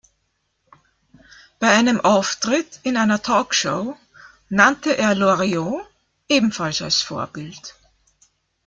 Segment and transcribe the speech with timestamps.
[1.59, 3.95] Bei einem Auftritt in einer Talkshow
[4.49, 5.83] nannte er Loriot
[6.27, 7.75] ebenfalls als Vorbild.